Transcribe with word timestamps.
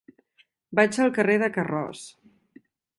Vaig 0.79 0.97
al 1.05 1.13
carrer 1.19 1.37
de 1.47 1.53
Carroç. 1.59 2.05